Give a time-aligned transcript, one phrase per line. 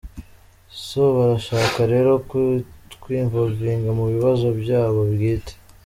[0.87, 5.53] So barashaka rero kutw-involvinga mu bibazo bya bo bwite”.